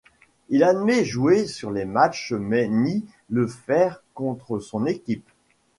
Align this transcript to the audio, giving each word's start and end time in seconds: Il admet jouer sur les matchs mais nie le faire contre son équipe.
Il 0.49 0.63
admet 0.63 1.05
jouer 1.05 1.45
sur 1.45 1.69
les 1.69 1.85
matchs 1.85 2.33
mais 2.33 2.67
nie 2.67 3.05
le 3.29 3.45
faire 3.45 4.01
contre 4.15 4.57
son 4.57 4.87
équipe. 4.87 5.29